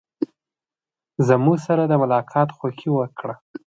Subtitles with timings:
[1.27, 3.35] زموږ سره د ملاقات خوښي وکړه.